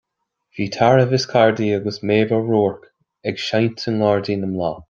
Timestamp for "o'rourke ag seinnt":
2.39-3.89